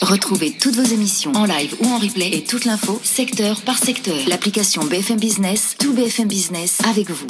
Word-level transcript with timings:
Retrouvez 0.00 0.52
toutes 0.52 0.76
vos 0.76 0.94
émissions 0.94 1.32
en 1.34 1.44
live 1.44 1.74
ou 1.80 1.86
en 1.86 1.98
replay 1.98 2.30
et 2.32 2.44
toute 2.44 2.64
l'info 2.64 3.00
secteur 3.02 3.60
par 3.62 3.78
secteur. 3.78 4.16
L'application 4.28 4.84
BFM 4.84 5.18
Business, 5.18 5.74
tout 5.78 5.92
BFM 5.92 6.28
Business 6.28 6.78
avec 6.86 7.10
vous. 7.10 7.26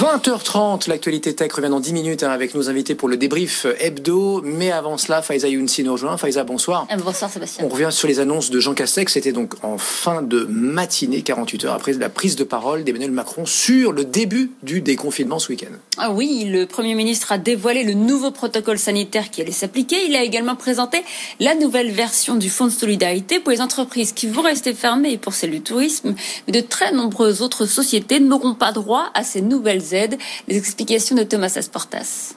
20h30, 0.00 0.88
l'actualité 0.88 1.34
tech 1.34 1.52
revient 1.52 1.68
dans 1.68 1.78
10 1.78 1.92
minutes 1.92 2.22
hein, 2.22 2.30
avec 2.30 2.54
nos 2.54 2.70
invités 2.70 2.94
pour 2.94 3.06
le 3.06 3.18
débrief 3.18 3.66
hebdo. 3.78 4.40
Mais 4.42 4.70
avant 4.70 4.96
cela, 4.96 5.20
Faiza 5.20 5.46
Younsi 5.46 5.84
nous 5.84 5.92
rejoint. 5.92 6.16
Faiza, 6.16 6.42
bonsoir. 6.42 6.86
Euh, 6.90 6.96
bonsoir 6.96 7.30
Sébastien. 7.30 7.66
On 7.66 7.68
revient 7.68 7.90
sur 7.90 8.08
les 8.08 8.18
annonces 8.18 8.48
de 8.48 8.60
Jean 8.60 8.72
Castex. 8.72 9.12
C'était 9.12 9.32
donc 9.32 9.62
en 9.62 9.76
fin 9.76 10.22
de 10.22 10.46
matinée, 10.48 11.20
48 11.20 11.66
heures 11.66 11.74
après 11.74 11.92
la 11.92 12.08
prise 12.08 12.34
de 12.34 12.44
parole 12.44 12.82
d'Emmanuel 12.82 13.10
Macron 13.10 13.44
sur 13.44 13.92
le 13.92 14.06
début 14.06 14.52
du 14.62 14.80
déconfinement 14.80 15.38
ce 15.38 15.50
week-end. 15.50 15.74
Ah 15.98 16.10
oui, 16.10 16.46
le 16.46 16.64
Premier 16.64 16.94
ministre 16.94 17.32
a 17.32 17.36
dévoilé 17.36 17.84
le 17.84 17.92
nouveau 17.92 18.30
protocole 18.30 18.78
sanitaire 18.78 19.30
qui 19.30 19.42
allait 19.42 19.52
s'appliquer. 19.52 20.06
Il 20.06 20.16
a 20.16 20.22
également 20.22 20.56
présenté 20.56 21.02
la 21.40 21.54
nouvelle 21.54 21.90
version 21.90 22.36
du 22.36 22.48
Fonds 22.48 22.68
de 22.68 22.70
solidarité 22.70 23.38
pour 23.38 23.50
les 23.50 23.60
entreprises 23.60 24.12
qui 24.12 24.28
vont 24.28 24.40
rester 24.40 24.72
fermées 24.72 25.12
et 25.12 25.18
pour 25.18 25.34
celles 25.34 25.50
du 25.50 25.60
tourisme. 25.60 26.14
Mais 26.46 26.54
de 26.54 26.66
très 26.66 26.90
nombreuses 26.90 27.42
autres 27.42 27.66
sociétés 27.66 28.18
n'auront 28.18 28.54
pas 28.54 28.72
droit 28.72 29.10
à 29.12 29.24
ces 29.24 29.42
nouvelles 29.42 29.89
les 29.92 30.56
explications 30.56 31.16
de 31.16 31.24
Thomas 31.24 31.56
Asportas. 31.56 32.34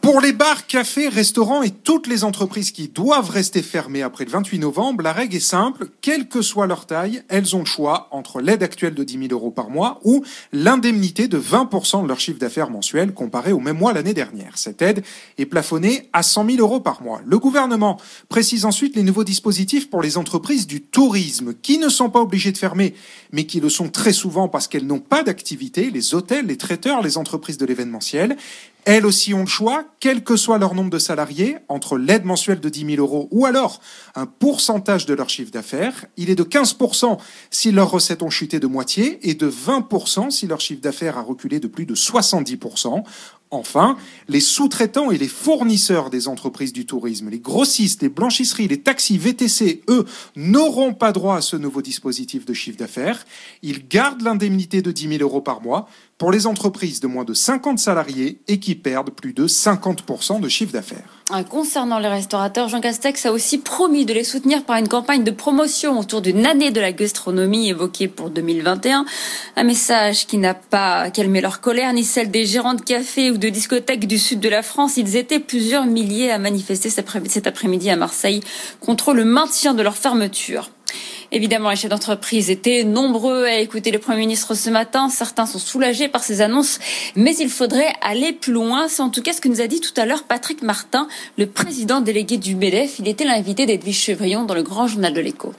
Pour 0.00 0.22
les 0.22 0.32
bars, 0.32 0.66
cafés, 0.66 1.08
restaurants 1.08 1.62
et 1.62 1.70
toutes 1.70 2.06
les 2.06 2.24
entreprises 2.24 2.70
qui 2.70 2.88
doivent 2.88 3.28
rester 3.28 3.60
fermées 3.60 4.02
après 4.02 4.24
le 4.24 4.30
28 4.30 4.58
novembre, 4.58 5.02
la 5.02 5.12
règle 5.12 5.36
est 5.36 5.40
simple. 5.40 5.88
Quelle 6.00 6.26
que 6.26 6.40
soit 6.40 6.66
leur 6.66 6.86
taille, 6.86 7.22
elles 7.28 7.54
ont 7.54 7.60
le 7.60 7.66
choix 7.66 8.08
entre 8.10 8.40
l'aide 8.40 8.62
actuelle 8.62 8.94
de 8.94 9.04
10 9.04 9.28
000 9.28 9.32
euros 9.32 9.50
par 9.50 9.68
mois 9.68 10.00
ou 10.02 10.24
l'indemnité 10.52 11.28
de 11.28 11.38
20% 11.38 12.02
de 12.02 12.08
leur 12.08 12.18
chiffre 12.18 12.38
d'affaires 12.38 12.70
mensuel 12.70 13.12
comparé 13.12 13.52
au 13.52 13.60
même 13.60 13.76
mois 13.76 13.92
l'année 13.92 14.14
dernière. 14.14 14.56
Cette 14.56 14.80
aide 14.80 15.04
est 15.36 15.44
plafonnée 15.44 16.08
à 16.14 16.22
100 16.22 16.46
000 16.46 16.58
euros 16.60 16.80
par 16.80 17.02
mois. 17.02 17.20
Le 17.26 17.38
gouvernement 17.38 17.98
précise 18.30 18.64
ensuite 18.64 18.96
les 18.96 19.02
nouveaux 19.02 19.24
dispositifs 19.24 19.90
pour 19.90 20.00
les 20.00 20.16
entreprises 20.16 20.66
du 20.66 20.80
tourisme 20.80 21.52
qui 21.60 21.76
ne 21.76 21.90
sont 21.90 22.08
pas 22.08 22.20
obligées 22.20 22.52
de 22.52 22.58
fermer, 22.58 22.94
mais 23.32 23.44
qui 23.44 23.60
le 23.60 23.68
sont 23.68 23.90
très 23.90 24.14
souvent 24.14 24.48
parce 24.48 24.66
qu'elles 24.66 24.86
n'ont 24.86 24.98
pas 24.98 25.22
d'activité, 25.22 25.90
les 25.90 26.14
hôtels, 26.14 26.46
les 26.46 26.56
traiteurs, 26.56 27.02
les 27.02 27.18
entreprises 27.18 27.58
de 27.58 27.66
l'événementiel. 27.66 28.38
Elles 28.84 29.06
aussi 29.06 29.34
ont 29.34 29.40
le 29.40 29.46
choix, 29.46 29.84
quel 30.00 30.24
que 30.24 30.36
soit 30.36 30.58
leur 30.58 30.74
nombre 30.74 30.90
de 30.90 30.98
salariés, 30.98 31.58
entre 31.68 31.98
l'aide 31.98 32.24
mensuelle 32.24 32.60
de 32.60 32.68
10 32.68 32.96
000 32.96 33.00
euros 33.00 33.28
ou 33.30 33.46
alors 33.46 33.80
un 34.14 34.26
pourcentage 34.26 35.06
de 35.06 35.14
leur 35.14 35.28
chiffre 35.28 35.50
d'affaires. 35.50 36.06
Il 36.16 36.30
est 36.30 36.34
de 36.34 36.44
15% 36.44 37.18
si 37.50 37.72
leurs 37.72 37.90
recettes 37.90 38.22
ont 38.22 38.30
chuté 38.30 38.60
de 38.60 38.66
moitié 38.66 39.28
et 39.28 39.34
de 39.34 39.50
20% 39.50 40.30
si 40.30 40.46
leur 40.46 40.60
chiffre 40.60 40.80
d'affaires 40.80 41.18
a 41.18 41.22
reculé 41.22 41.60
de 41.60 41.68
plus 41.68 41.86
de 41.86 41.94
70 41.94 42.58
Enfin, 43.52 43.96
les 44.28 44.38
sous-traitants 44.38 45.10
et 45.10 45.18
les 45.18 45.26
fournisseurs 45.26 46.08
des 46.08 46.28
entreprises 46.28 46.72
du 46.72 46.86
tourisme, 46.86 47.30
les 47.30 47.40
grossistes, 47.40 48.02
les 48.02 48.08
blanchisseries, 48.08 48.68
les 48.68 48.80
taxis, 48.80 49.18
VTC, 49.18 49.82
eux, 49.88 50.06
n'auront 50.36 50.94
pas 50.94 51.10
droit 51.10 51.36
à 51.36 51.40
ce 51.40 51.56
nouveau 51.56 51.82
dispositif 51.82 52.46
de 52.46 52.54
chiffre 52.54 52.78
d'affaires. 52.78 53.26
Ils 53.62 53.88
gardent 53.88 54.22
l'indemnité 54.22 54.82
de 54.82 54.92
10 54.92 55.18
000 55.18 55.22
euros 55.22 55.40
par 55.40 55.62
mois 55.62 55.88
pour 56.20 56.30
les 56.30 56.46
entreprises 56.46 57.00
de 57.00 57.06
moins 57.06 57.24
de 57.24 57.32
50 57.32 57.78
salariés 57.78 58.38
et 58.46 58.60
qui 58.60 58.74
perdent 58.74 59.10
plus 59.10 59.32
de 59.32 59.48
50% 59.48 60.38
de 60.40 60.48
chiffre 60.50 60.72
d'affaires. 60.72 61.08
Ah, 61.32 61.44
concernant 61.44 61.98
les 61.98 62.08
restaurateurs, 62.08 62.68
Jean 62.68 62.80
Castex 62.80 63.24
a 63.24 63.32
aussi 63.32 63.56
promis 63.56 64.04
de 64.04 64.12
les 64.12 64.24
soutenir 64.24 64.64
par 64.64 64.76
une 64.76 64.88
campagne 64.88 65.24
de 65.24 65.30
promotion 65.30 65.98
autour 65.98 66.20
d'une 66.20 66.44
année 66.44 66.72
de 66.72 66.80
la 66.80 66.92
gastronomie 66.92 67.68
évoquée 67.68 68.08
pour 68.08 68.28
2021. 68.28 69.06
Un 69.56 69.62
message 69.62 70.26
qui 70.26 70.36
n'a 70.36 70.52
pas 70.52 71.10
calmé 71.10 71.40
leur 71.40 71.60
colère 71.60 71.92
ni 71.94 72.04
celle 72.04 72.30
des 72.30 72.44
gérants 72.44 72.74
de 72.74 72.82
cafés 72.82 73.30
ou 73.30 73.38
de 73.40 73.48
discothèques 73.48 74.06
du 74.06 74.18
sud 74.18 74.38
de 74.38 74.48
la 74.48 74.62
France. 74.62 74.96
Ils 74.96 75.16
étaient 75.16 75.40
plusieurs 75.40 75.86
milliers 75.86 76.30
à 76.30 76.38
manifester 76.38 76.90
cet 76.90 77.46
après-midi 77.46 77.90
à 77.90 77.96
Marseille 77.96 78.40
contre 78.78 79.14
le 79.14 79.24
maintien 79.24 79.74
de 79.74 79.82
leur 79.82 79.96
fermeture. 79.96 80.70
Évidemment, 81.32 81.70
les 81.70 81.76
chefs 81.76 81.90
d'entreprise 81.90 82.50
étaient 82.50 82.82
nombreux 82.82 83.44
à 83.44 83.58
écouter 83.58 83.92
le 83.92 84.00
Premier 84.00 84.20
ministre 84.20 84.54
ce 84.54 84.68
matin. 84.68 85.08
Certains 85.08 85.46
sont 85.46 85.60
soulagés 85.60 86.08
par 86.08 86.24
ces 86.24 86.40
annonces, 86.40 86.80
mais 87.14 87.36
il 87.36 87.48
faudrait 87.48 87.92
aller 88.02 88.32
plus 88.32 88.52
loin. 88.52 88.88
C'est 88.88 89.02
en 89.02 89.10
tout 89.10 89.22
cas 89.22 89.32
ce 89.32 89.40
que 89.40 89.48
nous 89.48 89.60
a 89.60 89.68
dit 89.68 89.80
tout 89.80 89.94
à 89.96 90.06
l'heure 90.06 90.24
Patrick 90.24 90.62
Martin, 90.62 91.06
le 91.38 91.46
président 91.46 92.00
délégué 92.00 92.36
du 92.36 92.56
MEDEF. 92.56 92.98
Il 92.98 93.08
était 93.08 93.24
l'invité 93.24 93.64
d'Edwige 93.64 94.00
Chevrillon 94.00 94.44
dans 94.44 94.54
le 94.54 94.64
grand 94.64 94.88
journal 94.88 95.14
de 95.14 95.20
l'écho. 95.20 95.54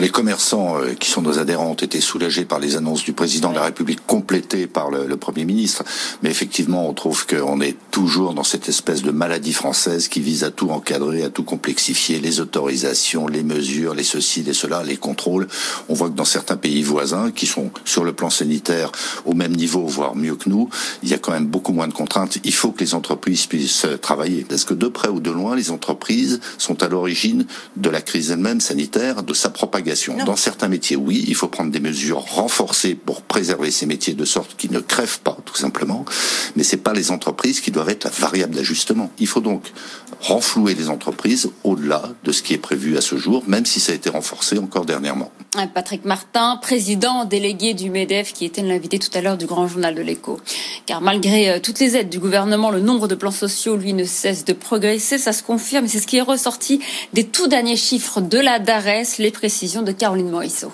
Les 0.00 0.10
commerçants 0.10 0.78
euh, 0.78 0.92
qui 0.92 1.08
sont 1.08 1.22
nos 1.22 1.38
adhérents 1.38 1.70
ont 1.70 1.74
été 1.74 2.02
soulagés 2.02 2.44
par 2.44 2.58
les 2.58 2.76
annonces 2.76 3.02
du 3.02 3.14
président 3.14 3.50
de 3.50 3.54
la 3.54 3.62
République 3.62 4.04
complétées 4.06 4.66
par 4.66 4.90
le, 4.90 5.16
Premier 5.16 5.46
ministre. 5.46 5.84
Mais 6.22 6.30
effectivement, 6.30 6.86
on 6.88 6.92
trouve 6.92 7.26
qu'on 7.26 7.60
est 7.62 7.76
toujours 7.90 8.34
dans 8.34 8.42
cette 8.44 8.68
espèce 8.68 9.02
de 9.02 9.10
maladie 9.10 9.54
française 9.54 10.08
qui 10.08 10.20
vise 10.20 10.44
à 10.44 10.50
tout 10.50 10.70
encadrer, 10.70 11.22
à 11.22 11.30
tout 11.30 11.44
complexifier, 11.44 12.20
les 12.20 12.40
autorisations, 12.40 13.26
les 13.26 13.42
mesures, 13.42 13.94
les 13.94 14.04
ceci, 14.04 14.42
les 14.42 14.52
cela, 14.52 14.82
les 14.82 14.98
contrôles. 14.98 15.48
On 15.88 15.94
voit 15.94 16.10
que 16.10 16.14
dans 16.14 16.26
certains 16.26 16.58
pays 16.58 16.82
voisins, 16.82 17.30
qui 17.30 17.46
sont 17.46 17.70
sur 17.86 18.04
le 18.04 18.12
plan 18.12 18.28
sanitaire 18.28 18.92
au 19.24 19.32
même 19.32 19.56
niveau, 19.56 19.86
voire 19.86 20.14
mieux 20.14 20.36
que 20.36 20.50
nous, 20.50 20.68
il 21.02 21.08
y 21.08 21.14
a 21.14 21.18
quand 21.18 21.32
même 21.32 21.46
beaucoup 21.46 21.72
moins 21.72 21.88
de 21.88 21.94
contraintes. 21.94 22.38
Il 22.44 22.54
faut 22.54 22.72
que 22.72 22.80
les 22.80 22.94
entreprises 22.94 23.46
puissent 23.46 23.86
travailler. 24.02 24.44
Est-ce 24.50 24.66
que 24.66 24.74
de 24.74 24.88
près 24.88 25.08
ou 25.08 25.20
de 25.20 25.30
loin, 25.30 25.56
les 25.56 25.70
entreprises 25.70 26.40
sont 26.58 26.82
à 26.82 26.88
l'origine 26.88 27.46
de 27.76 27.88
la 27.88 28.02
crise 28.02 28.30
elle-même 28.30 28.60
sanitaire, 28.60 29.22
de 29.22 29.32
sa 29.32 29.48
propagation 29.48 29.75
dans 30.24 30.36
certains 30.36 30.68
métiers, 30.68 30.96
oui, 30.96 31.24
il 31.28 31.34
faut 31.34 31.48
prendre 31.48 31.70
des 31.70 31.80
mesures 31.80 32.20
renforcées 32.20 32.94
pour 32.94 33.22
préserver 33.22 33.70
ces 33.70 33.86
métiers 33.86 34.14
de 34.14 34.24
sorte 34.24 34.56
qu'ils 34.56 34.72
ne 34.72 34.80
crèvent 34.80 35.20
pas, 35.20 35.36
tout 35.44 35.56
simplement. 35.56 36.04
Mais 36.56 36.62
c'est 36.62 36.76
pas 36.78 36.92
les 36.92 37.10
entreprises 37.10 37.60
qui 37.60 37.70
doivent 37.70 37.88
être 37.88 38.04
la 38.04 38.10
variable 38.10 38.54
d'ajustement. 38.54 39.10
Il 39.18 39.26
faut 39.26 39.40
donc 39.40 39.72
renflouer 40.20 40.74
les 40.74 40.88
entreprises 40.88 41.50
au-delà 41.64 42.02
de 42.24 42.32
ce 42.32 42.42
qui 42.42 42.54
est 42.54 42.58
prévu 42.58 42.96
à 42.96 43.00
ce 43.00 43.16
jour, 43.16 43.44
même 43.46 43.66
si 43.66 43.80
ça 43.80 43.92
a 43.92 43.94
été 43.94 44.10
renforcé 44.10 44.58
encore 44.58 44.86
dernièrement. 44.86 45.30
Patrick 45.72 46.04
Martin, 46.04 46.58
président 46.60 47.24
délégué 47.24 47.74
du 47.74 47.90
MEDEF, 47.90 48.32
qui 48.32 48.44
était 48.44 48.62
l'invité 48.62 48.98
tout 48.98 49.10
à 49.14 49.20
l'heure 49.20 49.38
du 49.38 49.46
grand 49.46 49.68
journal 49.68 49.94
de 49.94 50.02
l'écho. 50.02 50.40
Car 50.84 51.00
malgré 51.00 51.50
euh, 51.50 51.60
toutes 51.60 51.80
les 51.80 51.96
aides 51.96 52.10
du 52.10 52.18
gouvernement, 52.18 52.70
le 52.70 52.80
nombre 52.80 53.08
de 53.08 53.14
plans 53.14 53.30
sociaux, 53.30 53.76
lui, 53.76 53.92
ne 53.92 54.04
cesse 54.04 54.44
de 54.44 54.52
progresser. 54.52 55.18
Ça 55.18 55.32
se 55.32 55.42
confirme. 55.42 55.88
C'est 55.88 55.98
ce 55.98 56.06
qui 56.06 56.18
est 56.18 56.22
ressorti 56.22 56.80
des 57.12 57.24
tout 57.24 57.46
derniers 57.46 57.76
chiffres 57.76 58.20
de 58.20 58.38
la 58.38 58.58
DARES, 58.58 59.18
les 59.18 59.30
précisions 59.30 59.65
de 59.66 59.92
Caroline 59.92 60.30
Morisseau. 60.30 60.70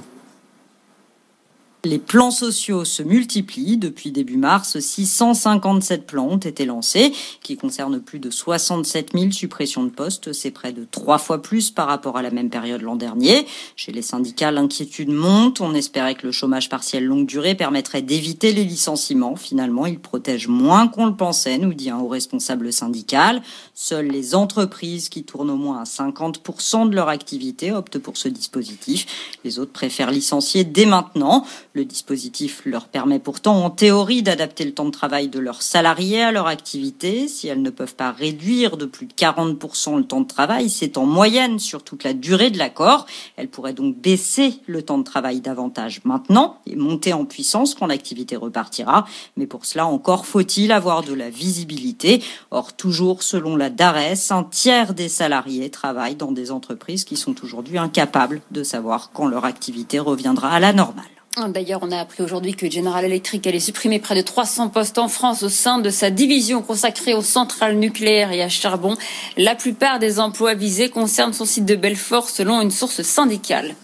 Les 1.85 1.99
plans 1.99 2.31
sociaux 2.31 2.85
se 2.85 3.03
multiplient. 3.03 3.77
Depuis 3.77 4.13
début 4.13 4.37
mars, 4.37 4.79
657 4.79 6.07
plans 6.07 6.29
ont 6.29 6.37
été 6.37 6.65
lancés, 6.65 7.13
qui 7.43 7.57
concernent 7.57 7.99
plus 7.99 8.21
de 8.21 8.31
67 8.31 9.11
000 9.15 9.33
suppressions 9.33 9.83
de 9.83 9.91
postes. 9.91 10.33
C'est 10.33 10.53
près 10.53 10.73
de 10.73 10.87
trois 10.89 11.19
fois 11.19 11.43
plus 11.43 11.73
par 11.73 11.89
rapport 11.89 12.17
à 12.17 12.23
la 12.23 12.31
même 12.31 12.51
période 12.51 12.83
l'an 12.83 12.95
dernier. 12.95 13.49
Chez 13.75 13.91
les 13.91 14.01
syndicats, 14.01 14.53
l'inquiétude 14.53 15.11
monte. 15.11 15.61
On 15.61 15.75
espérait 15.75 16.15
que 16.15 16.25
le 16.25 16.31
chômage 16.31 16.69
partiel 16.69 17.05
longue 17.05 17.27
durée 17.27 17.57
permettrait 17.57 18.03
d'éviter 18.03 18.53
les 18.53 18.65
licenciements. 18.65 19.35
Finalement, 19.35 19.85
il 19.87 19.99
protège 19.99 20.47
moins 20.47 20.87
qu'on 20.87 21.07
le 21.07 21.17
pensait, 21.17 21.59
nous 21.59 21.75
dit 21.75 21.91
un 21.91 21.99
haut 21.99 22.07
responsable 22.07 22.73
syndical. 22.73 23.43
Seules 23.75 24.07
les 24.07 24.37
entreprises 24.37 25.09
qui 25.09 25.25
tournent 25.25 25.51
au 25.51 25.57
moins 25.57 25.81
à 25.81 25.85
50% 25.85 26.89
de 26.89 26.95
leur 26.95 27.09
activité 27.09 27.73
optent 27.73 27.99
pour 27.99 28.17
ce 28.17 28.29
dispositif. 28.29 29.35
Les 29.43 29.59
autres 29.59 29.73
préfèrent 29.73 30.13
licencier 30.13 30.63
dès 30.63 30.87
maintenant. 30.87 31.45
Le 31.75 31.87
dispositif 31.87 32.61
leur 32.67 32.87
permet 32.87 33.19
pourtant 33.19 33.65
en 33.65 33.71
théorie 33.71 34.23
d'adapter 34.23 34.67
le 34.67 34.75
temps 34.75 34.85
de 34.85 34.91
travail 34.91 35.29
de 35.29 35.39
leurs 35.39 35.63
salariés 35.63 36.23
à 36.23 36.31
leur 36.31 36.47
activité. 36.47 37.29
Si 37.29 37.49
elles 37.49 37.63
ne 37.63 37.71
peuvent 37.71 37.95
pas 37.95 38.13
réduire 38.13 38.77
de 38.77 38.85
plus 38.85 39.07
de 39.07 39.15
40% 39.15 39.97
le 39.97 40.05
temps 40.05 40.21
de 40.21 40.27
travail, 40.27 40.69
c'est 40.69 40.99
en 40.99 41.07
moyenne 41.07 41.59
sur 41.59 41.83
toute 41.83 42.05
la 42.05 42.13
durée 42.13 42.51
de 42.51 42.59
l'accord. 42.59 43.07
Elles 43.37 43.49
pourraient 43.49 43.73
donc 43.73 43.97
baisser 43.97 44.61
le 44.67 44.83
temps 44.83 44.99
de 44.99 45.03
travail 45.03 45.41
davantage 45.41 46.03
maintenant 46.05 46.59
et 46.67 46.77
monter 46.77 47.15
en 47.15 47.25
puissance 47.25 47.75
quand 47.75 47.87
l'activité 47.87 48.37
repartira. 48.37 49.07
Mais 49.39 49.47
pour 49.47 49.65
cela, 49.65 49.87
encore 49.87 50.27
faut-il 50.27 50.73
avoir 50.73 51.03
de 51.03 51.15
la 51.15 51.31
visibilité. 51.31 52.23
Or, 52.51 52.75
toujours 52.75 53.23
selon 53.23 53.57
la 53.57 53.71
DARES, 53.71 54.31
un 54.31 54.45
tiers 54.45 54.93
des 54.93 55.09
salariés 55.09 55.71
travaillent 55.71 56.17
dans 56.17 56.33
des 56.33 56.51
entreprises 56.51 57.05
qui 57.05 57.17
sont 57.17 57.43
aujourd'hui 57.43 57.79
incapables 57.79 58.43
de 58.51 58.63
savoir 58.63 59.11
quand 59.15 59.27
leur 59.27 59.47
activité 59.47 59.99
reviendra 59.99 60.51
à 60.51 60.61
la 60.61 60.75
normale. 60.75 61.22
D'ailleurs, 61.49 61.81
on 61.83 61.91
a 61.91 61.99
appris 61.99 62.23
aujourd'hui 62.23 62.55
que 62.55 62.71
General 62.71 63.03
Electric 63.03 63.47
allait 63.47 63.59
supprimer 63.59 63.99
près 63.99 64.15
de 64.15 64.21
300 64.21 64.69
postes 64.69 64.99
en 64.99 65.09
France 65.09 65.43
au 65.43 65.49
sein 65.49 65.79
de 65.79 65.89
sa 65.89 66.11
division 66.11 66.61
consacrée 66.61 67.15
aux 67.15 67.23
centrales 67.23 67.77
nucléaires 67.77 68.33
et 68.33 68.43
à 68.43 68.51
charbon. 68.51 68.97
La 69.39 69.55
plupart 69.55 69.99
des 69.99 70.21
emplois 70.21 70.53
visés 70.53 70.91
concernent 70.91 71.33
son 71.33 71.47
site 71.47 71.65
de 71.65 71.75
Belfort 71.75 72.29
selon 72.29 72.61
une 72.61 72.71
source 72.71 73.01
syndicale. 73.01 73.75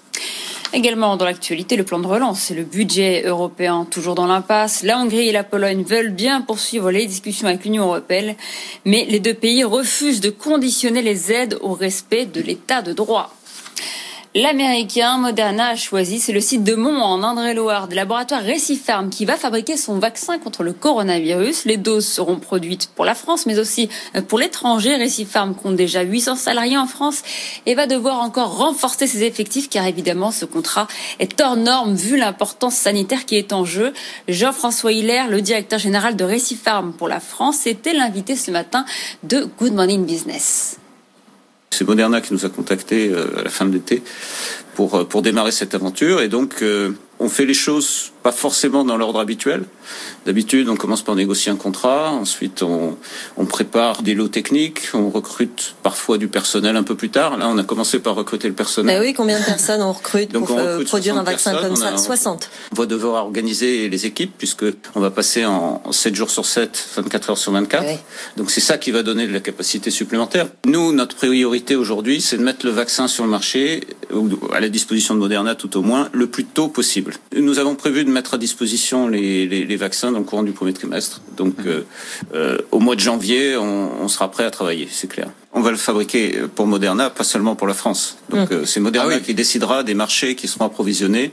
Également 0.74 1.16
dans 1.16 1.24
l'actualité, 1.24 1.76
le 1.76 1.84
plan 1.84 1.98
de 1.98 2.06
relance 2.06 2.50
et 2.50 2.54
le 2.54 2.64
budget 2.64 3.22
européen 3.24 3.86
toujours 3.90 4.14
dans 4.14 4.26
l'impasse. 4.26 4.82
La 4.82 4.98
Hongrie 4.98 5.28
et 5.28 5.32
la 5.32 5.42
Pologne 5.42 5.82
veulent 5.82 6.12
bien 6.12 6.42
poursuivre 6.42 6.90
les 6.90 7.06
discussions 7.06 7.48
avec 7.48 7.64
l'Union 7.64 7.84
européenne, 7.84 8.34
mais 8.84 9.06
les 9.08 9.20
deux 9.20 9.32
pays 9.32 9.64
refusent 9.64 10.20
de 10.20 10.28
conditionner 10.28 11.00
les 11.00 11.32
aides 11.32 11.56
au 11.62 11.72
respect 11.72 12.26
de 12.26 12.42
l'état 12.42 12.82
de 12.82 12.92
droit. 12.92 13.37
L'américain 14.34 15.16
Moderna 15.16 15.68
a 15.68 15.74
choisi, 15.74 16.20
c'est 16.20 16.34
le 16.34 16.42
site 16.42 16.62
de 16.62 16.74
Mont 16.74 17.00
en 17.00 17.22
Indre-et-Loire, 17.22 17.88
de 17.88 17.94
laboratoire 17.94 18.42
Récifarm 18.42 19.08
qui 19.08 19.24
va 19.24 19.36
fabriquer 19.36 19.78
son 19.78 19.98
vaccin 19.98 20.38
contre 20.38 20.62
le 20.62 20.74
coronavirus. 20.74 21.64
Les 21.64 21.78
doses 21.78 22.06
seront 22.06 22.38
produites 22.38 22.90
pour 22.94 23.06
la 23.06 23.14
France, 23.14 23.46
mais 23.46 23.58
aussi 23.58 23.88
pour 24.28 24.38
l'étranger. 24.38 24.96
Récifarm 24.96 25.54
compte 25.54 25.76
déjà 25.76 26.02
800 26.02 26.36
salariés 26.36 26.76
en 26.76 26.86
France 26.86 27.22
et 27.64 27.74
va 27.74 27.86
devoir 27.86 28.20
encore 28.20 28.58
renforcer 28.58 29.06
ses 29.06 29.22
effectifs 29.22 29.70
car 29.70 29.86
évidemment 29.86 30.30
ce 30.30 30.44
contrat 30.44 30.88
est 31.20 31.40
hors 31.40 31.56
norme 31.56 31.94
vu 31.94 32.18
l'importance 32.18 32.74
sanitaire 32.74 33.24
qui 33.24 33.36
est 33.36 33.54
en 33.54 33.64
jeu. 33.64 33.94
Jean-François 34.28 34.92
Hilaire, 34.92 35.28
le 35.28 35.40
directeur 35.40 35.78
général 35.78 36.16
de 36.16 36.24
Récifarm 36.24 36.92
pour 36.92 37.08
la 37.08 37.20
France, 37.20 37.66
était 37.66 37.94
l'invité 37.94 38.36
ce 38.36 38.50
matin 38.50 38.84
de 39.22 39.48
Good 39.58 39.72
Morning 39.72 40.04
Business. 40.04 40.76
C'est 41.78 41.86
Moderna 41.86 42.20
qui 42.20 42.32
nous 42.32 42.44
a 42.44 42.48
contactés 42.48 43.08
euh, 43.12 43.38
à 43.38 43.44
la 43.44 43.50
fin 43.50 43.64
de 43.64 43.72
l'été 43.72 44.02
pour, 44.74 44.96
euh, 44.96 45.04
pour 45.04 45.22
démarrer 45.22 45.52
cette 45.52 45.76
aventure. 45.76 46.20
Et 46.22 46.26
donc, 46.26 46.56
euh, 46.60 46.90
on 47.20 47.28
fait 47.28 47.46
les 47.46 47.54
choses 47.54 48.10
pas 48.28 48.32
forcément 48.32 48.84
dans 48.84 48.98
l'ordre 48.98 49.20
habituel. 49.20 49.64
D'habitude, 50.26 50.68
on 50.68 50.76
commence 50.76 51.00
par 51.00 51.14
négocier 51.14 51.50
un 51.50 51.56
contrat, 51.56 52.10
ensuite 52.10 52.62
on, 52.62 52.98
on, 53.38 53.46
prépare 53.46 54.02
des 54.02 54.12
lots 54.12 54.28
techniques, 54.28 54.90
on 54.92 55.08
recrute 55.08 55.76
parfois 55.82 56.18
du 56.18 56.28
personnel 56.28 56.76
un 56.76 56.82
peu 56.82 56.94
plus 56.94 57.08
tard. 57.08 57.38
Là, 57.38 57.48
on 57.48 57.56
a 57.56 57.64
commencé 57.64 58.00
par 58.00 58.14
recruter 58.14 58.46
le 58.46 58.52
personnel. 58.52 58.98
Bah 58.98 59.02
oui, 59.02 59.14
combien 59.14 59.40
de 59.40 59.44
personnes 59.46 59.80
on 59.80 59.92
recrute 59.92 60.30
pour 60.30 60.50
on 60.50 60.84
produire 60.84 61.16
un 61.16 61.22
vaccin 61.22 61.54
comme 61.54 61.74
ça 61.74 61.96
60. 61.96 62.50
On 62.72 62.74
va 62.74 62.84
devoir 62.84 63.24
organiser 63.24 63.88
les 63.88 64.04
équipes 64.04 64.34
puisque 64.36 64.66
on 64.94 65.00
va 65.00 65.10
passer 65.10 65.46
en 65.46 65.90
7 65.90 66.14
jours 66.14 66.28
sur 66.28 66.44
7, 66.44 66.86
24 66.96 67.30
heures 67.30 67.38
sur 67.38 67.52
24. 67.52 67.86
Donc 68.36 68.50
c'est 68.50 68.60
ça 68.60 68.76
qui 68.76 68.90
va 68.90 69.02
donner 69.02 69.26
de 69.26 69.32
la 69.32 69.40
capacité 69.40 69.90
supplémentaire. 69.90 70.48
Nous, 70.66 70.92
notre 70.92 71.16
priorité 71.16 71.76
aujourd'hui, 71.76 72.20
c'est 72.20 72.36
de 72.36 72.44
mettre 72.44 72.66
le 72.66 72.72
vaccin 72.72 73.08
sur 73.08 73.24
le 73.24 73.30
marché, 73.30 73.86
ou 74.12 74.28
à 74.52 74.60
la 74.60 74.68
disposition 74.68 75.14
de 75.14 75.20
Moderna 75.20 75.54
tout 75.54 75.78
au 75.78 75.82
moins, 75.82 76.10
le 76.12 76.26
plus 76.26 76.44
tôt 76.44 76.68
possible. 76.68 77.14
Nous 77.34 77.58
avons 77.58 77.74
prévu 77.74 78.04
de 78.04 78.10
mettre 78.18 78.34
à 78.34 78.38
disposition 78.38 78.98
les, 79.06 79.46
les, 79.46 79.62
les 79.64 79.78
vaccins 79.86 80.10
dans 80.10 80.18
le 80.18 80.24
courant 80.24 80.42
du 80.50 80.54
premier 80.60 80.74
trimestre. 80.80 81.20
Donc, 81.36 81.54
euh, 81.64 81.84
euh, 82.34 82.58
au 82.76 82.80
mois 82.80 82.96
de 82.96 83.00
janvier, 83.00 83.56
on, 83.56 84.02
on 84.04 84.08
sera 84.08 84.26
prêt 84.34 84.44
à 84.50 84.50
travailler, 84.50 84.88
c'est 84.90 85.10
clair. 85.14 85.28
On 85.52 85.60
va 85.60 85.70
le 85.70 85.76
fabriquer 85.76 86.22
pour 86.56 86.66
Moderna, 86.66 87.10
pas 87.10 87.24
seulement 87.32 87.54
pour 87.54 87.68
la 87.68 87.74
France. 87.74 88.18
Donc, 88.28 88.50
mmh. 88.50 88.54
euh, 88.54 88.64
c'est 88.70 88.80
Moderna 88.80 89.14
ah 89.14 89.18
oui. 89.18 89.24
qui 89.26 89.34
décidera 89.34 89.84
des 89.84 89.94
marchés 89.94 90.34
qui 90.34 90.48
seront 90.48 90.66
approvisionnés. 90.66 91.32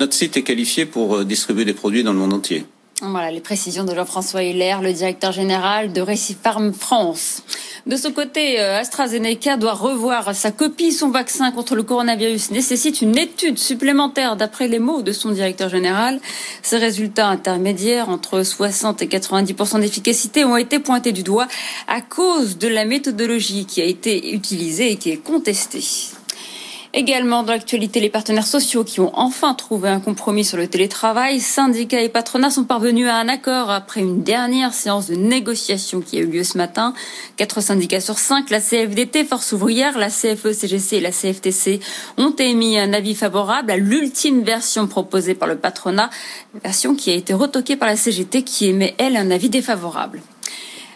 Notre 0.00 0.14
site 0.20 0.36
est 0.36 0.42
qualifié 0.42 0.86
pour 0.86 1.24
distribuer 1.24 1.64
des 1.64 1.72
produits 1.72 2.02
dans 2.02 2.12
le 2.12 2.18
monde 2.18 2.34
entier. 2.34 2.66
Voilà 3.10 3.30
les 3.30 3.40
précisions 3.40 3.84
de 3.84 3.94
Jean-François 3.94 4.42
Hilaire, 4.42 4.80
le 4.80 4.92
directeur 4.92 5.32
général 5.32 5.92
de 5.92 6.00
Récifarm 6.00 6.72
France. 6.72 7.42
De 7.86 7.96
ce 7.96 8.08
côté, 8.08 8.60
euh, 8.60 8.78
AstraZeneca 8.78 9.56
doit 9.56 9.74
revoir 9.74 10.34
sa 10.34 10.50
copie. 10.50 10.90
Son 10.90 11.10
vaccin 11.10 11.50
contre 11.52 11.74
le 11.74 11.82
coronavirus 11.82 12.50
nécessite 12.50 13.02
une 13.02 13.18
étude 13.18 13.58
supplémentaire 13.58 14.36
d'après 14.36 14.68
les 14.68 14.78
mots 14.78 15.02
de 15.02 15.12
son 15.12 15.32
directeur 15.32 15.68
général. 15.68 16.18
Ces 16.62 16.78
résultats 16.78 17.28
intermédiaires 17.28 18.08
entre 18.08 18.42
60 18.42 19.02
et 19.02 19.06
90% 19.06 19.80
d'efficacité 19.80 20.44
ont 20.44 20.56
été 20.56 20.78
pointés 20.78 21.12
du 21.12 21.22
doigt 21.22 21.48
à 21.88 22.00
cause 22.00 22.56
de 22.56 22.68
la 22.68 22.86
méthodologie 22.86 23.66
qui 23.66 23.82
a 23.82 23.84
été 23.84 24.32
utilisée 24.32 24.92
et 24.92 24.96
qui 24.96 25.10
est 25.10 25.22
contestée. 25.22 25.84
Également 26.96 27.42
dans 27.42 27.50
l'actualité, 27.50 27.98
les 27.98 28.08
partenaires 28.08 28.46
sociaux 28.46 28.84
qui 28.84 29.00
ont 29.00 29.10
enfin 29.18 29.54
trouvé 29.54 29.88
un 29.88 29.98
compromis 29.98 30.44
sur 30.44 30.56
le 30.56 30.68
télétravail. 30.68 31.40
Syndicats 31.40 32.00
et 32.00 32.08
patronats 32.08 32.50
sont 32.50 32.62
parvenus 32.62 33.08
à 33.08 33.16
un 33.16 33.28
accord 33.28 33.68
après 33.72 34.00
une 34.00 34.22
dernière 34.22 34.72
séance 34.72 35.08
de 35.08 35.16
négociation 35.16 36.00
qui 36.00 36.18
a 36.18 36.20
eu 36.20 36.26
lieu 36.26 36.44
ce 36.44 36.56
matin. 36.56 36.94
Quatre 37.36 37.60
syndicats 37.60 38.00
sur 38.00 38.20
cinq, 38.20 38.48
la 38.50 38.60
CFDT, 38.60 39.24
Force 39.24 39.50
ouvrière, 39.50 39.98
la 39.98 40.08
CFE-CGC 40.08 40.98
et 40.98 41.00
la 41.00 41.10
CFTC 41.10 41.80
ont 42.16 42.36
émis 42.38 42.78
un 42.78 42.92
avis 42.92 43.16
favorable 43.16 43.72
à 43.72 43.76
l'ultime 43.76 44.44
version 44.44 44.86
proposée 44.86 45.34
par 45.34 45.48
le 45.48 45.56
patronat, 45.56 46.10
version 46.62 46.94
qui 46.94 47.10
a 47.10 47.14
été 47.14 47.34
retoquée 47.34 47.74
par 47.74 47.88
la 47.88 47.96
CGT 47.96 48.44
qui 48.44 48.66
émet, 48.66 48.94
elle, 48.98 49.16
un 49.16 49.32
avis 49.32 49.48
défavorable. 49.48 50.22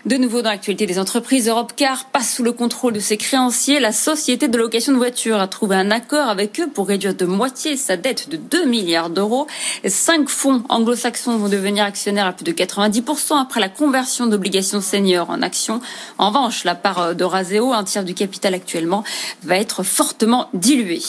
De 0.09 0.17
nouveau 0.17 0.41
dans 0.41 0.49
l'actualité 0.49 0.87
des 0.87 0.99
entreprises, 0.99 1.51
Europcar 1.51 2.07
passe 2.07 2.37
sous 2.37 2.43
le 2.43 2.53
contrôle 2.53 2.95
de 2.95 2.99
ses 2.99 3.19
créanciers. 3.19 3.79
La 3.79 3.93
société 3.93 4.49
de 4.49 4.57
location 4.57 4.95
de 4.95 4.97
voitures 4.97 5.39
a 5.39 5.47
trouvé 5.49 5.77
un 5.77 5.91
accord 5.91 6.31
avec 6.31 6.59
eux 6.61 6.67
pour 6.67 6.89
réduire 6.89 7.15
de 7.15 7.27
moitié 7.27 7.77
sa 7.77 7.99
dette 7.99 8.31
de 8.31 8.39
2 8.39 8.65
milliards 8.65 9.11
d'euros. 9.11 9.47
Cinq 9.87 10.31
fonds 10.31 10.63
anglo-saxons 10.71 11.37
vont 11.37 11.51
devenir 11.51 11.85
actionnaires 11.85 12.25
à 12.27 12.33
plus 12.33 12.45
de 12.45 12.53
90% 12.53 13.39
après 13.39 13.61
la 13.61 13.69
conversion 13.69 14.27
d'obligations 14.27 14.81
seniors 14.81 15.29
en 15.29 15.43
actions. 15.43 15.83
En 16.17 16.29
revanche, 16.29 16.65
la 16.65 16.75
part 16.75 17.15
de 17.15 17.25
Raseo, 17.25 17.75
un 17.75 17.85
tiers 17.85 18.05
du 18.05 18.15
capital 18.15 18.55
actuellement, 18.55 19.05
va 19.43 19.57
être 19.57 19.83
fortement 19.83 20.49
diluée. 20.55 21.03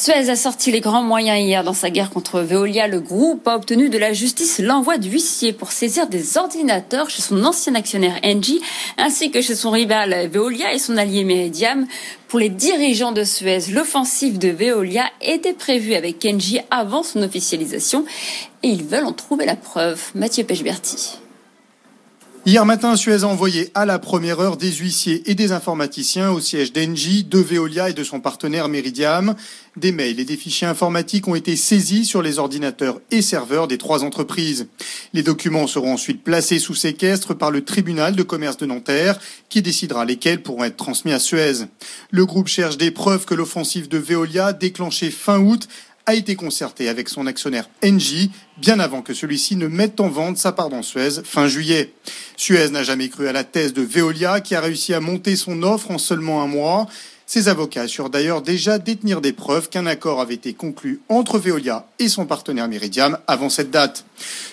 Suez 0.00 0.30
a 0.30 0.34
sorti 0.34 0.72
les 0.72 0.80
grands 0.80 1.02
moyens 1.02 1.38
hier 1.38 1.62
dans 1.62 1.74
sa 1.74 1.90
guerre 1.90 2.08
contre 2.08 2.40
Veolia. 2.40 2.88
Le 2.88 3.00
groupe 3.00 3.46
a 3.46 3.54
obtenu 3.54 3.90
de 3.90 3.98
la 3.98 4.14
justice 4.14 4.58
l'envoi 4.58 4.96
d'huissiers 4.96 5.52
pour 5.52 5.72
saisir 5.72 6.06
des 6.06 6.38
ordinateurs 6.38 7.10
chez 7.10 7.20
son 7.20 7.44
ancien 7.44 7.74
actionnaire 7.74 8.18
Engie, 8.24 8.62
ainsi 8.96 9.30
que 9.30 9.42
chez 9.42 9.54
son 9.54 9.70
rival 9.70 10.30
Veolia 10.32 10.72
et 10.72 10.78
son 10.78 10.96
allié 10.96 11.22
Meridiam. 11.24 11.86
Pour 12.28 12.38
les 12.38 12.48
dirigeants 12.48 13.12
de 13.12 13.24
Suez, 13.24 13.70
l'offensive 13.72 14.38
de 14.38 14.48
Veolia 14.48 15.04
était 15.20 15.52
prévue 15.52 15.92
avec 15.92 16.24
Engie 16.24 16.60
avant 16.70 17.02
son 17.02 17.22
officialisation 17.22 18.06
et 18.62 18.68
ils 18.68 18.84
veulent 18.84 19.04
en 19.04 19.12
trouver 19.12 19.44
la 19.44 19.56
preuve. 19.56 20.00
Mathieu 20.14 20.44
Pechberti. 20.44 21.18
Hier 22.46 22.64
matin, 22.64 22.96
Suez 22.96 23.22
a 23.22 23.28
envoyé 23.28 23.70
à 23.74 23.84
la 23.84 23.98
première 23.98 24.40
heure 24.40 24.56
des 24.56 24.72
huissiers 24.72 25.30
et 25.30 25.34
des 25.34 25.52
informaticiens 25.52 26.30
au 26.30 26.40
siège 26.40 26.72
d'Engie, 26.72 27.22
de 27.22 27.38
Veolia 27.38 27.90
et 27.90 27.92
de 27.92 28.02
son 28.02 28.18
partenaire 28.18 28.68
Meridiam. 28.68 29.34
Des 29.76 29.92
mails 29.92 30.18
et 30.18 30.24
des 30.24 30.38
fichiers 30.38 30.66
informatiques 30.66 31.28
ont 31.28 31.34
été 31.34 31.54
saisis 31.54 32.06
sur 32.06 32.22
les 32.22 32.38
ordinateurs 32.38 33.02
et 33.10 33.20
serveurs 33.20 33.68
des 33.68 33.76
trois 33.76 34.04
entreprises. 34.04 34.68
Les 35.12 35.22
documents 35.22 35.66
seront 35.66 35.92
ensuite 35.92 36.24
placés 36.24 36.58
sous 36.58 36.74
séquestre 36.74 37.34
par 37.34 37.50
le 37.50 37.62
tribunal 37.62 38.16
de 38.16 38.22
commerce 38.22 38.56
de 38.56 38.64
Nanterre, 38.64 39.20
qui 39.50 39.60
décidera 39.60 40.06
lesquels 40.06 40.42
pourront 40.42 40.64
être 40.64 40.78
transmis 40.78 41.12
à 41.12 41.18
Suez. 41.18 41.66
Le 42.10 42.24
groupe 42.24 42.48
cherche 42.48 42.78
des 42.78 42.90
preuves 42.90 43.26
que 43.26 43.34
l'offensive 43.34 43.86
de 43.86 43.98
Veolia, 43.98 44.54
déclenchée 44.54 45.10
fin 45.10 45.38
août, 45.40 45.68
a 46.10 46.14
été 46.14 46.34
concerté 46.34 46.88
avec 46.88 47.08
son 47.08 47.28
actionnaire 47.28 47.70
Engie 47.84 48.32
bien 48.56 48.80
avant 48.80 49.00
que 49.00 49.14
celui-ci 49.14 49.54
ne 49.54 49.68
mette 49.68 50.00
en 50.00 50.08
vente 50.08 50.38
sa 50.38 50.50
part 50.50 50.68
dans 50.68 50.82
Suez 50.82 51.22
fin 51.22 51.46
juillet. 51.46 51.92
Suez 52.36 52.70
n'a 52.70 52.82
jamais 52.82 53.08
cru 53.08 53.28
à 53.28 53.32
la 53.32 53.44
thèse 53.44 53.72
de 53.72 53.82
Veolia 53.82 54.40
qui 54.40 54.56
a 54.56 54.60
réussi 54.60 54.92
à 54.92 54.98
monter 54.98 55.36
son 55.36 55.62
offre 55.62 55.92
en 55.92 55.98
seulement 55.98 56.42
un 56.42 56.48
mois. 56.48 56.88
Ses 57.26 57.46
avocats 57.46 57.82
assurent 57.82 58.10
d'ailleurs 58.10 58.42
déjà 58.42 58.80
détenir 58.80 59.20
des 59.20 59.32
preuves 59.32 59.68
qu'un 59.68 59.86
accord 59.86 60.20
avait 60.20 60.34
été 60.34 60.52
conclu 60.52 61.00
entre 61.08 61.38
Veolia 61.38 61.86
et 62.00 62.08
son 62.08 62.26
partenaire 62.26 62.66
Meridiam 62.66 63.16
avant 63.28 63.48
cette 63.48 63.70
date. 63.70 64.04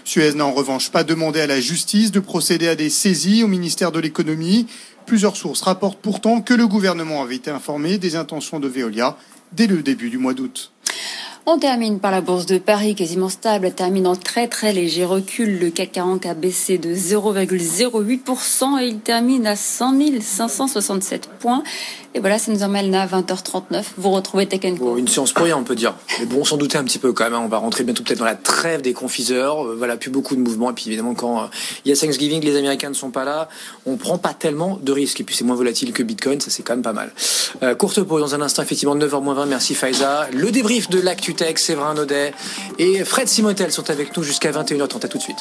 Suez 0.05 0.35
n'a 0.35 0.45
en 0.45 0.51
revanche 0.51 0.91
pas 0.91 1.03
demandé 1.03 1.41
à 1.41 1.47
la 1.47 1.59
justice 1.59 2.11
de 2.11 2.19
procéder 2.19 2.67
à 2.67 2.75
des 2.75 2.91
saisies 2.91 3.43
au 3.43 3.47
ministère 3.47 3.91
de 3.91 3.99
l'économie. 3.99 4.67
Plusieurs 5.07 5.35
sources 5.35 5.63
rapportent 5.63 6.01
pourtant 6.03 6.41
que 6.41 6.53
le 6.53 6.67
gouvernement 6.67 7.23
avait 7.23 7.37
été 7.37 7.49
informé 7.49 7.97
des 7.97 8.15
intentions 8.15 8.59
de 8.59 8.67
Veolia 8.67 9.17
dès 9.53 9.65
le 9.65 9.81
début 9.81 10.11
du 10.11 10.19
mois 10.19 10.35
d'août. 10.35 10.71
On 11.49 11.57
termine 11.59 12.01
par 12.01 12.11
la 12.11 12.19
bourse 12.19 12.45
de 12.45 12.57
Paris, 12.57 12.93
quasiment 12.93 13.29
stable, 13.29 13.71
termine 13.71 14.05
en 14.05 14.17
très 14.17 14.49
très 14.49 14.73
léger 14.73 15.05
recul. 15.05 15.59
Le 15.59 15.69
CAC 15.69 15.93
40 15.93 16.25
a 16.25 16.33
baissé 16.33 16.77
de 16.77 16.93
0,08% 16.93 18.81
et 18.81 18.87
il 18.87 18.99
termine 18.99 19.47
à 19.47 19.55
100 19.55 19.93
567 20.19 21.29
points. 21.39 21.63
Et 22.17 22.19
voilà, 22.19 22.39
ça 22.39 22.51
nous 22.51 22.63
emmène 22.63 22.95
à 22.95 23.05
20h39. 23.05 23.83
Vous 23.97 24.09
retrouvez 24.09 24.47
Tech 24.47 24.59
bon, 24.73 24.97
Une 24.97 25.07
séance 25.07 25.33
pour 25.33 25.45
rien, 25.45 25.55
on 25.55 25.63
peut 25.63 25.75
dire. 25.75 25.93
Mais 26.19 26.25
bon, 26.25 26.39
on 26.39 26.43
s'en 26.43 26.57
doutait 26.57 26.79
un 26.79 26.83
petit 26.83 26.97
peu 26.97 27.13
quand 27.13 27.25
même. 27.25 27.35
Hein. 27.35 27.41
On 27.45 27.47
va 27.47 27.59
rentrer 27.59 27.83
bientôt 27.83 28.01
peut-être 28.01 28.17
dans 28.17 28.25
la 28.25 28.35
trêve 28.35 28.81
des 28.81 28.93
confiseurs. 28.93 29.63
Euh, 29.63 29.75
voilà, 29.77 29.97
plus 29.97 30.09
beaucoup 30.09 30.35
de 30.35 30.41
mouvements. 30.41 30.71
Et 30.71 30.73
puis 30.73 30.87
évidemment, 30.87 31.13
quand 31.13 31.43
euh, 31.43 31.45
il 31.85 31.89
y 31.89 31.91
a 31.93 31.95
Thanksgiving, 31.95 32.43
les 32.43 32.55
Américains 32.55 32.89
ne 32.89 32.95
sont 32.95 33.11
pas 33.11 33.23
là, 33.23 33.49
on 33.85 33.97
prend 33.97 34.17
pas 34.17 34.33
tellement 34.33 34.79
de 34.81 34.91
risques. 34.91 35.21
Et 35.21 35.23
puis 35.23 35.35
c'est 35.35 35.43
moins 35.43 35.55
volatile 35.55 35.93
que 35.93 36.01
Bitcoin, 36.01 36.41
ça 36.41 36.49
c'est 36.49 36.63
quand 36.63 36.73
même 36.73 36.81
pas 36.81 36.91
mal. 36.91 37.13
Euh, 37.61 37.75
courte 37.75 38.01
pause 38.01 38.21
dans 38.21 38.33
un 38.33 38.41
instant, 38.41 38.63
effectivement, 38.63 38.95
9h20. 38.95 39.45
Merci 39.45 39.75
Faiza. 39.75 40.27
Le 40.33 40.49
débrief 40.49 40.89
de 40.89 40.99
Séverin 41.57 41.93
Naudet 41.93 42.33
et 42.79 43.03
Fred 43.03 43.27
Simotel 43.27 43.71
sont 43.71 43.89
avec 43.89 44.15
nous 44.17 44.23
jusqu'à 44.23 44.51
21h30. 44.51 45.05
À 45.05 45.07
tout 45.07 45.17
de 45.17 45.23
suite. 45.23 45.39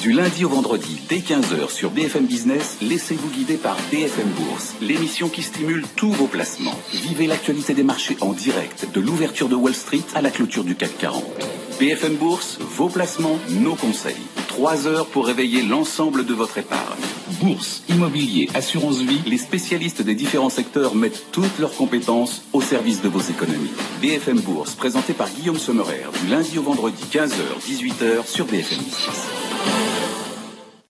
Du 0.00 0.12
lundi 0.12 0.46
au 0.46 0.48
vendredi, 0.48 0.98
dès 1.10 1.18
15h 1.18 1.68
sur 1.68 1.90
BFM 1.90 2.24
Business, 2.24 2.78
laissez-vous 2.80 3.28
guider 3.28 3.58
par 3.58 3.76
BFM 3.92 4.28
Bourse, 4.30 4.72
l'émission 4.80 5.28
qui 5.28 5.42
stimule 5.42 5.84
tous 5.94 6.10
vos 6.10 6.26
placements. 6.26 6.74
Vivez 6.94 7.26
l'actualité 7.26 7.74
des 7.74 7.82
marchés 7.82 8.16
en 8.22 8.32
direct, 8.32 8.88
de 8.94 9.00
l'ouverture 9.00 9.50
de 9.50 9.56
Wall 9.56 9.74
Street 9.74 10.00
à 10.14 10.22
la 10.22 10.30
clôture 10.30 10.64
du 10.64 10.74
CAC 10.74 10.96
40. 10.96 11.22
BFM 11.78 12.14
Bourse, 12.14 12.58
vos 12.60 12.88
placements, 12.88 13.38
nos 13.50 13.74
conseils. 13.74 14.16
Trois 14.48 14.86
heures 14.86 15.06
pour 15.06 15.26
réveiller 15.26 15.62
l'ensemble 15.62 16.24
de 16.24 16.32
votre 16.32 16.56
épargne. 16.56 17.19
Bourse, 17.40 17.82
immobilier, 17.88 18.48
assurance 18.54 18.98
vie, 19.00 19.20
les 19.26 19.38
spécialistes 19.38 20.02
des 20.02 20.14
différents 20.14 20.50
secteurs 20.50 20.94
mettent 20.94 21.26
toutes 21.32 21.58
leurs 21.58 21.74
compétences 21.74 22.42
au 22.52 22.60
service 22.60 23.02
de 23.02 23.08
vos 23.08 23.20
économies. 23.20 23.70
BFM 24.00 24.40
Bourse, 24.40 24.74
présenté 24.74 25.12
par 25.12 25.28
Guillaume 25.30 25.58
Sommerer, 25.58 26.04
du 26.22 26.30
lundi 26.30 26.58
au 26.58 26.62
vendredi 26.62 27.02
15h, 27.12 27.60
18h 27.66 28.26
sur 28.26 28.46
BFM 28.46 28.78
Business. 28.78 30.09